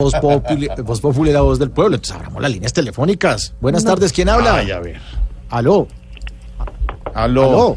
[0.00, 1.94] Voz Populi, Voz Populi, la voz del pueblo.
[1.94, 3.54] Entonces abramos las líneas telefónicas.
[3.60, 4.56] Buenas tardes, ¿quién habla?
[4.56, 5.00] Ay, a ver.
[5.50, 5.86] Aló,
[7.14, 7.44] Aló.
[7.44, 7.76] aló.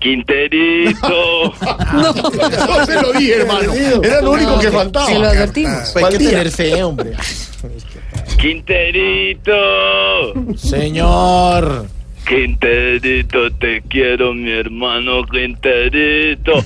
[0.00, 1.00] Quinterito,
[1.94, 3.72] No se lo dije, hermano.
[3.72, 5.06] Era lo único que faltaba.
[5.06, 5.90] Se lo advertimos.
[5.94, 7.12] Pues tener fe, hombre.
[8.38, 9.52] Quinterito,
[10.58, 11.86] Señor.
[12.30, 16.52] Quinterito, te quiero, mi hermano Quinterito.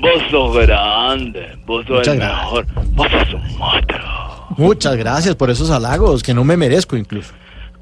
[0.00, 2.42] Vos sos grande, vos sos Muchas el gracias.
[2.42, 4.46] mejor, vos sos un monstruo.
[4.56, 7.34] Muchas gracias por esos halagos que no me merezco incluso.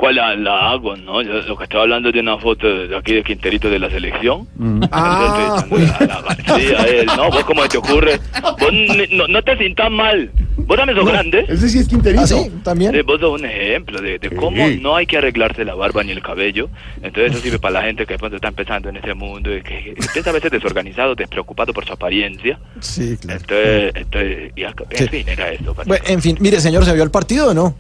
[0.03, 1.23] ¿Cuál halago, no?
[1.23, 4.49] Yo lo que estaba hablando de una foto de aquí de Quinterito de la selección.
[4.91, 7.31] Ah, Entonces, halagar, sí, a él, ¿no?
[7.31, 8.19] ¿Vos cómo te ocurre?
[8.59, 10.29] Vos ni- no, no te sientas mal.
[10.57, 11.45] Vos también sos grande.
[11.49, 12.23] Ese sí es Quinterito.
[12.23, 12.51] ¿Ah, sí?
[12.65, 12.91] ¿También?
[12.93, 14.81] Sí, vos sos un ejemplo de, de cómo Sí.
[14.83, 16.69] no hay que arreglarse la barba ni el cabello.
[16.97, 19.63] Entonces eso sirve para la gente que de pronto está empezando en este mundo y
[19.63, 22.59] que empieza a veces desorganizado, despreocupado por su apariencia.
[22.81, 23.39] Sí, claro.
[23.41, 25.07] Entonces, entonces y en Sí.
[25.09, 25.73] fin, era eso.
[25.87, 27.77] Bueno, en fin, mire, señor, ¿se vio el partido o no?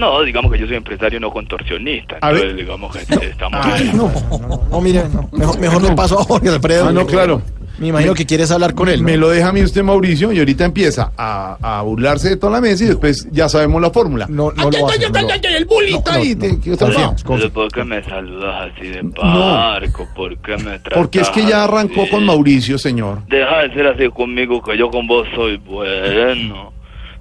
[0.00, 2.16] No, digamos que yo soy empresario no contorsionista.
[2.22, 2.42] A ver.
[2.42, 3.60] Entonces, digamos que estamos...
[3.62, 4.10] Ay, no.
[4.70, 5.28] No, mire, no.
[5.30, 6.88] Mejor, mejor le paso a Jorge Alfredo.
[6.88, 7.42] Ah, no, claro.
[7.78, 9.00] Me imagino que quieres hablar con él.
[9.00, 9.06] ¿no?
[9.06, 12.52] Me lo deja a mí usted, Mauricio, y ahorita empieza a, a burlarse de toda
[12.52, 14.26] la mesa y después ya sabemos la fórmula.
[14.28, 15.18] No, no lo hace, no.
[15.56, 16.34] El bulito ahí.
[16.34, 20.06] No, no, ¿Por qué me saludas así de parco?
[20.14, 22.10] ¿Por qué me tratas Porque es que ya arrancó así?
[22.10, 23.26] con Mauricio, señor.
[23.28, 26.72] Deja de ser así conmigo que yo con vos soy bueno.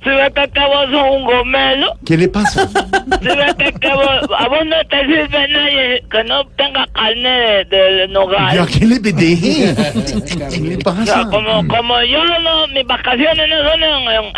[0.02, 2.68] Si ves que, vos sos un gomelo, ¿Qué le pasa?
[2.68, 7.66] si ves que, vos, a vos no te sirve nadie que no tenga carne de,
[7.78, 8.56] de nogal.
[8.56, 9.76] ¿Ya qué le deje?
[10.50, 11.30] ¿Qué le O sea, pasa?
[11.30, 14.36] como, como yo no, mis vacaciones no son en,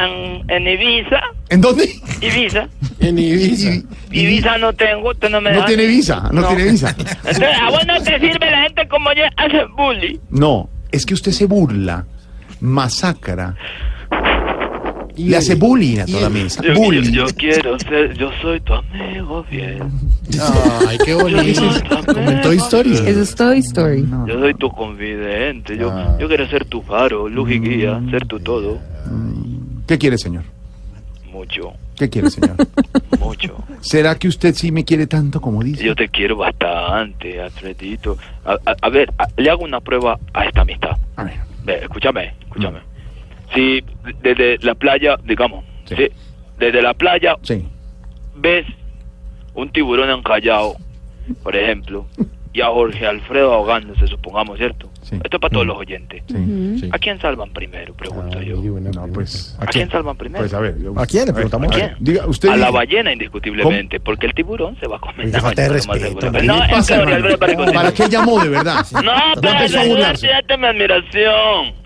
[0.50, 1.90] en, en Ibiza, ¿En dónde?
[2.22, 2.68] Ibiza,
[3.00, 3.72] En Ibiza.
[4.12, 5.68] Ibiza no tengo, usted no me No deja.
[5.68, 6.47] tiene visa, no, No.
[6.47, 6.96] tiene visa.
[6.97, 10.18] Entonces, a vos no te sirve la gente como yo, hace bullying.
[10.31, 12.06] No, es que usted se burla,
[12.62, 13.56] masacra,
[15.17, 16.61] le hace bullying a toda la mesa.
[16.63, 17.11] Yo, Bullying.
[17.11, 19.83] yo, yo quiero ser, yo soy tu amigo bien.
[20.88, 21.61] Ay, qué bonito.
[22.05, 22.94] Comentó historia.
[23.05, 24.05] Eso es Toy Story.
[24.27, 26.16] Yo soy tu confidente, yo, Ah.
[26.19, 28.79] yo quiero ser tu faro, luz y guía, ser tu todo.
[29.88, 30.44] ¿Qué quiere, señor?
[31.31, 32.55] Mucho, ¿Qué quiere, señor?
[33.19, 33.55] mucho.
[33.81, 35.83] ¿Será que usted sí me quiere tanto como dice?
[35.85, 38.17] Yo te quiero bastante, Alfredito.
[38.43, 40.91] A, a- a ver, a- le hago una prueba a esta amistad.
[41.16, 41.35] A ver.
[41.63, 42.79] Ve, escúchame, escúchame.
[43.53, 43.84] Si
[44.22, 45.95] desde la playa, digamos, Sí.
[45.95, 46.07] sí,
[46.59, 47.67] desde la playa Sí.
[48.35, 48.66] ves
[49.53, 50.75] un tiburón encallado,
[51.44, 52.06] por ejemplo,
[52.53, 54.90] y a Jorge Alfredo ahogándose, supongamos, ¿cierto?
[55.01, 55.16] Sí.
[55.16, 56.23] Esto es para todos los oyentes.
[56.28, 56.90] Sí.
[56.91, 57.94] ¿A quién salvan primero?
[57.95, 58.57] Pregunto yo.
[58.61, 59.56] No, pues.
[59.59, 60.44] ¿A quién salvan primero?
[60.44, 60.78] Pues a ver.
[60.81, 61.72] yo- ¿A quién le preguntamos?
[61.73, 62.03] ¿A ver, quién?
[62.03, 62.50] Diga, usted.
[62.50, 65.25] a la ballena, indiscutiblemente, porque el tiburón se va a comer.
[65.28, 66.31] Oiga, falta de respeto.
[66.44, 66.61] No.
[66.61, 68.85] Alfredo para que ¿Para qué llamó de verdad?
[68.94, 70.28] No, Ya para burlarse.
[70.28, 71.81] saludarte, mi admiración.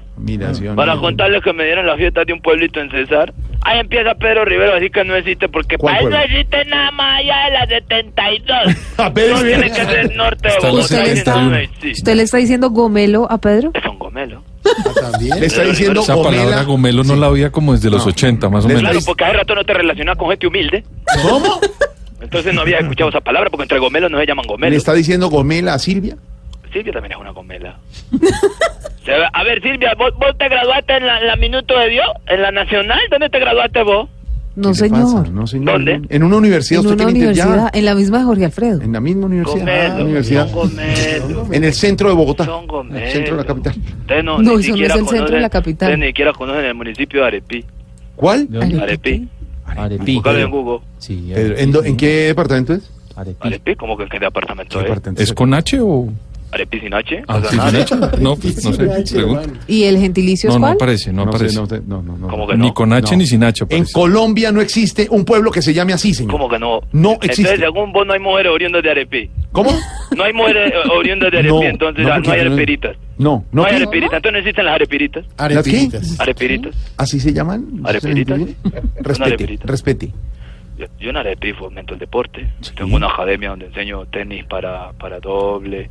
[0.75, 3.33] Para contarles que me dieron la fiesta de un pueblito en César.
[3.61, 6.19] Ahí empieza Pedro Rivero, así que no existe, porque ¿Cuál para pueblo?
[6.19, 8.57] existe nada más allá de la 72.
[8.97, 9.61] A Pedro no Rivero.
[9.61, 11.03] tiene que ser norte de Usted Bogotá.
[11.03, 11.57] le y está- no.
[11.91, 13.71] ¿Usted le está diciendo gomelo a Pedro?
[13.73, 14.43] Es un gomelo.
[15.39, 16.63] Le está diciendo Esa palabra Gomela.
[16.63, 18.11] gomelo no la había como desde los No.
[18.11, 18.81] 80, más o menos.
[18.83, 20.83] Claro, porque hace rato no te relacionas con gente humilde.
[21.23, 21.59] ¿Cómo?
[22.21, 24.77] Entonces no había escuchado esa palabra, porque entre gomelos no se llaman ¿Le gomelos.
[24.77, 26.17] está diciendo Gomela a Silvia?
[26.73, 27.77] Silvia también es una gomela.
[29.55, 32.07] Ver, Silvia, ¿vos, vos te graduaste en la, en la Minuto de Dios?
[32.27, 32.99] ¿En la Nacional?
[33.09, 34.09] ¿Dónde te graduaste vos?
[34.55, 35.29] No, ¿Qué le señor.
[35.29, 35.73] No, señor.
[35.73, 36.01] ¿Dónde?
[36.09, 36.85] En una universidad.
[36.85, 38.81] En universidad, en la misma de Jorge Alfredo.
[38.81, 39.57] En la misma universidad.
[39.59, 40.47] Gomelos, universidad.
[41.51, 42.47] En el centro de Bogotá.
[42.89, 43.75] En el centro de la capital.
[44.23, 45.89] No, No, ni eso no es el centro de la capital.
[45.89, 47.65] Ustedes ni siquiera conocen el municipio de Arepí.
[48.15, 48.47] ¿Cuál?
[48.81, 49.27] Arepí.
[49.65, 50.15] Arepi.
[50.15, 50.79] Búscalo en Google.
[50.99, 52.89] Sí, Pedro, ¿en, qué departamento es?
[53.15, 53.47] Arepi.
[53.47, 54.91] Arepí, ¿cómo que en qué departamento ¿Qué
[55.21, 55.29] es?
[55.29, 56.09] ¿Es con H o...?
[56.55, 57.23] Arepí sin H.
[57.27, 57.39] Ah.
[58.19, 59.13] No, pues no sé.
[59.15, 59.49] pregunto.
[59.67, 60.73] ¿Y el gentilicio No, es no cuál?
[60.75, 61.55] aparece, no, No, sé, aparece.
[61.59, 62.27] no, sé, no, no, no.
[62.27, 62.63] ¿Cómo que no?
[62.65, 63.17] Ni con H No.
[63.17, 63.93] ni sin H En aparece.
[63.93, 66.31] Colombia no existe un pueblo que se llame así, señor.
[66.31, 66.81] ¿Cómo que no?
[66.91, 67.41] No existe.
[67.41, 69.29] Entonces, según vos, no hay mujeres oriundas de Arepí.
[69.51, 69.71] ¿Cómo?
[70.17, 72.53] No hay mujeres eh, oriundas de Arepí, No, entonces no, ah, no, porque hay no-
[72.53, 72.97] arepiritas.
[73.17, 73.63] No, No, no.
[73.63, 73.75] hay ¿qué?
[73.77, 75.25] arepiritas, entonces no existen las arepiritas.
[75.37, 75.89] ¿Las qué?
[76.19, 76.93] Arepiritas.
[76.97, 77.81] ¿Así se llaman?
[77.83, 78.39] ¿Arepiritas?
[78.97, 79.63] Respete, arepirita.
[79.67, 80.11] respete.
[80.77, 82.45] Yo, yo en Arepí fomento el deporte.
[82.75, 85.89] Tengo una academia donde enseño tenis para, para doble.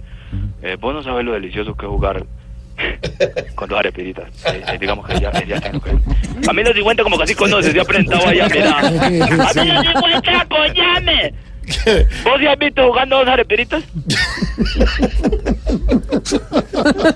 [0.62, 2.24] Eh, vos no sabes lo delicioso que es jugar
[3.54, 4.24] Con dos arepiritas.
[4.46, 5.92] Eh, eh, digamos que ya, eh, ya tengo que...
[6.44, 8.80] Camilo Cifuentes como que así conoces, se ha presentado allá, mira.
[9.52, 11.34] Camilo Cifuentes, apoyame.
[12.24, 13.82] ¿Vos ya has visto jugando dos arepiritas?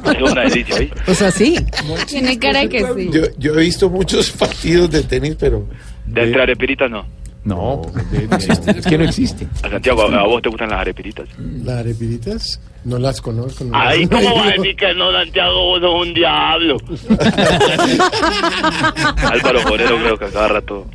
[0.05, 0.91] es una delicia, ¿sí?
[1.06, 1.56] O sea, sí.
[2.06, 3.11] Tiene cara de que sí.
[3.12, 5.67] Yo, yo he visto muchos partidos de tenis, pero
[6.06, 7.05] De entre arepiritas no.
[7.44, 7.81] No,
[8.11, 9.46] de- de- es que no existe.
[9.62, 11.26] A Santiago, a, vos te gustan las arepiritas.
[11.64, 13.64] las arepiritas no las conozco.
[13.64, 15.64] no Ay, las- ¿cómo va a decir que no, Santiago?
[15.67, 16.76] Vos sos un diablo.
[19.31, 20.87] Álvaro Forero creo que a cada rato...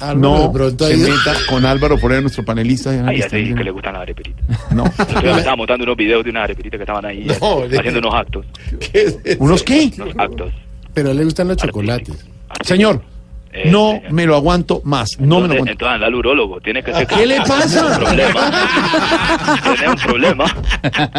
[0.00, 2.90] Álvaro, No, pronto se ahí- meta con Álvaro Forero, nuestro panelista.
[3.06, 4.44] Ay, ya te dije que le gustan las arepiritas.
[4.72, 4.84] No.
[5.22, 8.00] Yo me estaba mostrando unos videos de unas arepiritas que estaban ahí No, de- haciendo
[8.00, 8.44] unos actos.
[8.80, 9.42] ¿Qué es eso?
[9.44, 9.92] ¿Unos qué?
[9.98, 10.52] Unos actos.
[10.92, 12.26] Pero a él le gustan los chocolates.
[12.62, 13.02] Señor,
[13.66, 14.12] no señor.
[14.12, 15.10] me lo aguanto más.
[15.18, 15.72] No me lo aguanto.
[15.72, 16.60] entonces anda al urólogo.
[16.60, 17.06] Tiene que ser.
[17.06, 17.86] ¿Qué le pasa?
[17.86, 18.68] Un problema.
[19.62, 20.44] Tiene un problema.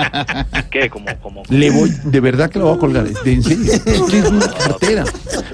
[0.72, 0.90] ¿Qué?
[0.90, 1.44] Como, como.
[1.50, 3.04] Le voy, de verdad que lo voy a colgar.
[3.06, 3.66] De en serio.
[3.86, 5.04] Es que es una cartera.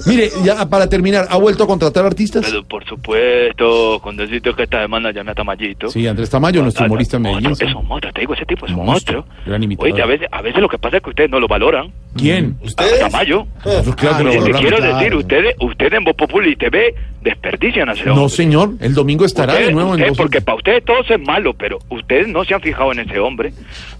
[0.06, 2.44] Mire, ya para terminar, ¿ha vuelto a contratar artistas?
[2.44, 5.88] Pero por supuesto, con decirte que esta semana llamé a Tamayito.
[5.90, 7.68] Sí, Andrés Tamayo, nuestro Ah, humorista en monstruo, Medellín.
[7.68, 9.44] Es un monstruo, te digo, ese tipo es un Monstruo, monstruo.
[9.46, 9.92] gran imitador.
[9.92, 11.92] Oye, a veces, a veces lo que pasa es que ustedes no lo valoran.
[12.16, 12.56] ¿Quién?
[12.62, 13.00] ¿Ustedes?
[13.00, 13.46] Tamayo.
[13.64, 14.60] Nosotros claro que lo valoramos.
[14.60, 14.96] quiero claro.
[14.98, 19.54] decir, ustedes, ustedes en Voz Populi TV desperdician a ese No, señor, el domingo estará
[19.54, 22.54] de nuevo en ustedes, Voz porque para ustedes todo es malo, pero ustedes no se
[22.54, 23.52] han fijado en ese hombre.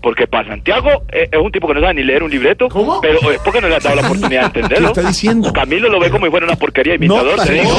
[0.03, 3.01] Porque para Santiago eh, es un tipo que no sabe ni leer un libreto, ¿Cómo?
[3.01, 4.93] pero es porque no le has dado la oportunidad de entenderlo.
[4.93, 5.53] ¿Qué está diciendo?
[5.53, 7.65] Camilo lo ve como si fuera una porquería imitador, No, te digo.
[7.69, 7.79] no,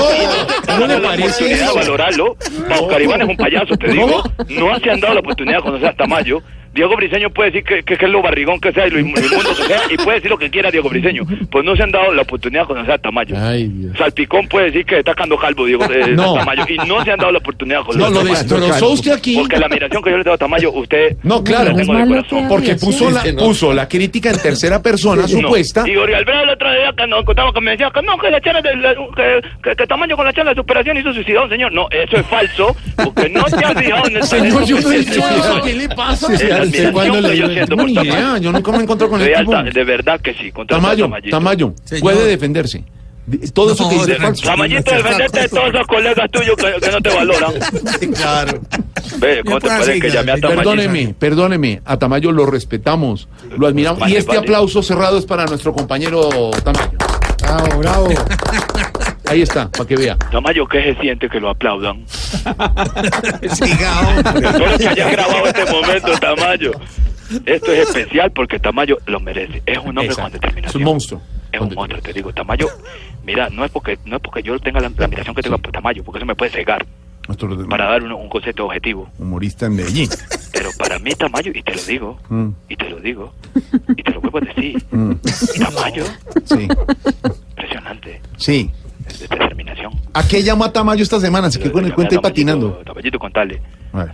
[0.67, 1.73] no han ¿no le parece oportunidad eso?
[1.73, 2.37] de valorarlo.
[2.69, 4.23] Pa' Oscar Iván es un payaso, te digo.
[4.49, 6.41] No se han dado la oportunidad de conocer a Tamayo.
[6.73, 9.21] Diego Briseño puede decir que, que, que es lo barrigón que sea y lo inmundo
[9.21, 11.23] que sea, y puede decir lo que quiera Diego Briseño.
[11.51, 13.35] Pues no se han dado la oportunidad de conocer a Tamayo.
[13.37, 13.97] Ay, Dios.
[13.97, 16.33] Salpicón puede decir que está cando calvo, Diego eh, No.
[16.35, 18.35] Tamayo, y no se han dado la oportunidad de No, conocer lo a Tamayo.
[18.65, 19.35] destrozó usted aquí.
[19.37, 21.99] Porque la admiración que yo le tengo a Tamayo, usted No, claro, la tengo no
[21.99, 22.41] de corazón.
[22.43, 23.37] que- porque puso la, no.
[23.43, 25.27] puso la crítica en tercera persona No.
[25.27, 25.83] supuesta.
[25.87, 28.31] Y Jorge Alfredo el otro día que nos contaba que me decía que no, que
[28.31, 31.47] la charla de la- que, que, que Tamayo con la charla de superación hizo suicidado,
[31.49, 31.71] señor.
[31.71, 34.97] No, eso es falso, porque no te has fijado en el Señor, yo no he
[34.99, 35.61] dicho eso.
[35.63, 36.27] ¿Qué le pasa?
[36.63, 38.37] Es la ¿Usted cuándo admiración le que yo siento No, por Tamayo.
[38.37, 41.09] yo nunca me encontré con alta- de verdad que sí, contra Tamayo.
[41.29, 42.83] Tamayo, puede defenderse.
[43.25, 44.43] De- Todo eso que dice falso.
[44.43, 47.53] Tamayito, defenderte de todos esos colegas tuyos que, que no te valoran.
[48.15, 48.59] Claro.
[49.17, 50.49] Ve, ¿cómo te parece que llamé a Tamayito?
[50.63, 53.99] Perdóneme, perdóneme, a Tamayo lo respetamos, lo admiramos.
[53.99, 54.39] Vale, y este vale.
[54.41, 56.29] aplauso cerrado es para nuestro compañero
[56.65, 56.91] Tamayo.
[57.39, 58.07] Bravo, bravo.
[59.33, 60.15] Ahí está, para que vea.
[60.31, 62.05] Tamayo, ¿qué se siente que lo aplaudan?
[63.57, 66.71] Solo que hayas grabado este momento, Tamayo.
[67.45, 69.61] Esto es especial porque Tamayo lo merece.
[69.65, 70.31] Es un hombre con Exacto.
[70.33, 70.69] determinación.
[70.69, 71.21] Es un monstruo.
[71.51, 72.31] Es un monstruo, te digo.
[72.33, 72.67] Tamayo,
[73.25, 75.71] mira, no es porque no es porque yo tenga la, la admiración que tengo por
[75.71, 76.85] Tamayo, porque eso me puede cegar
[77.27, 79.09] Nuestro para dar un, un concepto objetivo.
[79.17, 80.09] humorista en Medellín.
[80.51, 82.49] Pero para mí Tamayo, y te lo digo, Mm.
[82.69, 83.33] y te lo digo,
[83.97, 85.13] y te lo vuelvo a decir, Mm.
[85.59, 86.03] Tamayo,
[86.45, 86.67] Sí,
[87.49, 88.69] impresionante, sí.
[90.15, 91.49] ¿A qué llamó a Tamayo esta semana?
[91.49, 92.71] Se quedó con el cuento ahí patinando.
[92.85, 93.59] Tamayito, contale.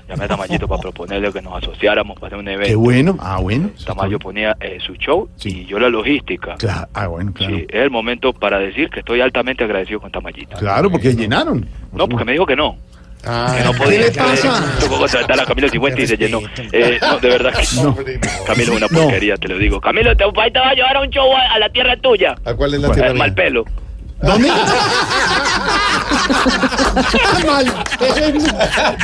[0.07, 2.67] Llamé a Tamayito para proponerle que nos asociáramos para hacer un evento.
[2.69, 3.17] Qué bueno.
[3.19, 3.69] Ah, bueno.
[3.85, 5.49] Tamayo ponía eh, su show Sí.
[5.61, 6.55] y yo la logística.
[6.55, 7.55] Claro, ah, bueno, claro.
[7.55, 10.57] Sí, es el momento para decir que estoy altamente agradecido con Tamayito.
[10.57, 11.67] Claro, porque llenaron.
[11.91, 12.77] No, porque me dijo que no.
[13.25, 13.99] Ah, Que no ¿Qué podía.
[13.99, 14.77] le que pasa?
[14.79, 16.39] Tocó contratar a Camilo Cifuentes y se llenó.
[16.71, 17.93] Eh, no, de verdad que No.
[18.47, 18.99] Camilo es una No.
[19.01, 19.81] porquería, te lo digo.
[19.81, 22.35] Camilo, te, te va a llevar a un show a, a la tierra tuya.
[22.45, 23.13] ¿A cuál es la Eh, tierra?
[23.15, 23.35] mal mía?
[23.35, 23.65] pelo.
[24.21, 24.49] ¿Dónde?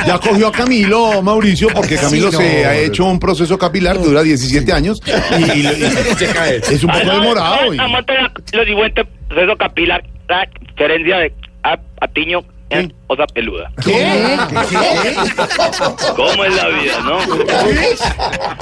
[0.06, 2.68] Ya cogió a Camilo, Mauricio, porque Camilo Sí, se no.
[2.68, 5.84] ha hecho un proceso capilar que dura 17 años y, y- y-
[6.74, 7.56] es un Ah, poco no, demorado.
[8.52, 12.40] Los Cifuentes, proceso capilar, la diferencia de a, Patiño
[12.70, 13.70] en osa peluda.
[13.84, 14.36] ¿Qué?
[16.16, 17.18] ¿Cómo es la vida, no?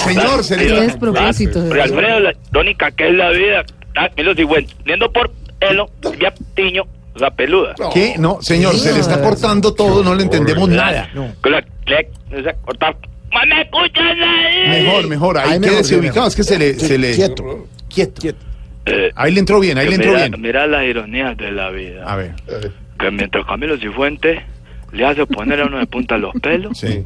[0.04, 0.74] Señor, se Qué le...
[0.98, 1.20] Porque
[1.70, 1.84] verdad.
[1.84, 3.64] Alfredo, la tónica que es la vida,
[3.96, 5.88] ah, Camilo Cifuentes, viendo por pelo,
[6.20, 6.82] ya Patiño,
[7.14, 7.74] osa peluda.
[7.92, 8.14] ¿Qué?
[8.18, 11.08] No, señor, se le está cortando todo, no le entendemos nada.
[11.14, 11.64] La-
[13.32, 14.84] ¡No me escuchas ahí!
[14.84, 16.28] Mejor, mejor, ahí Ahí mejor, quédese sí, ubicado, mejor.
[16.28, 16.74] es que se le...
[16.74, 17.14] Se le...
[17.14, 17.66] Quieto.
[17.88, 18.22] Quieto.
[18.86, 20.40] Eh, Ahí le entró bien, ahí le entró mira, bien.
[20.40, 22.04] mira las ironías de la vida.
[22.06, 22.32] A ver,
[22.98, 24.40] Que mientras Camilo Cifuentes
[24.92, 27.02] le hace poner a uno de punta los pelos, sí.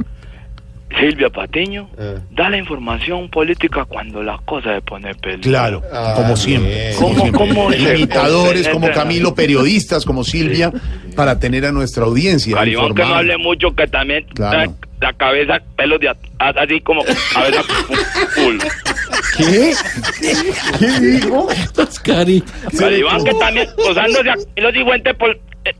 [0.99, 2.15] Silvia Patiño Ah.
[2.31, 5.43] da la información política cuando las cosas se ponen peligro.
[5.43, 6.93] Claro, Ah, como siempre.
[6.99, 7.79] ¿Cómo- como siempre.
[7.79, 10.73] se- Imitadores como Camilo, periodistas como Silvia,
[11.15, 12.57] para tener a nuestra audiencia.
[12.57, 14.75] Caribán que no hable mucho, que también Claro.
[15.01, 17.03] la, la cabeza, pelos de atrás, así como
[17.35, 17.63] cabeza
[18.35, 18.59] full.
[19.37, 19.73] ¿Qué?
[20.79, 21.49] ¿Qué dijo?
[22.03, 22.43] Cari.
[22.79, 25.31] Caribán que también usándose a los Cifuentes por
[25.65, 25.75] eh,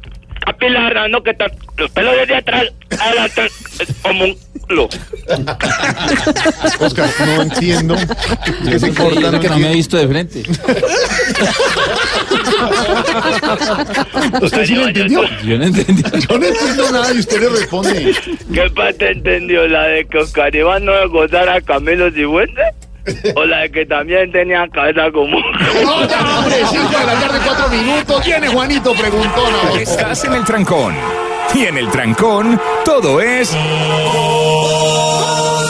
[0.45, 1.35] capilar, dando que
[1.77, 2.65] los pelos desde atrás,
[3.01, 4.37] adelante, es como un
[4.69, 4.89] Lo.
[6.81, 7.97] Oscar, no entiendo.
[8.69, 9.41] Que se cortan.
[9.41, 10.43] que no me ha visto de frente.
[14.43, 15.23] ¿Usted sí lo entendió?
[15.45, 16.03] Yo no entendí.
[16.29, 18.15] Yo no entiendo nada y usted le responde.
[18.53, 19.67] ¿Qué parte entendió?
[19.69, 22.67] ¿La de que Oscar Iván no le gozara a Camilo Cifuentes?
[23.35, 25.43] ¿O la de que también tenía cabeza común?
[25.83, 28.25] No, ya, hombre, 5 de la tarde, 4 minutos.
[28.27, 29.81] Viene Juanito, preguntona.
[29.81, 30.95] Estás en el trancón.
[31.55, 33.57] Y en el trancón, todo es.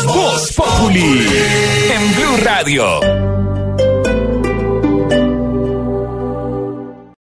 [0.06, 1.26] Voz Populi.
[1.90, 3.37] En Blue Radio.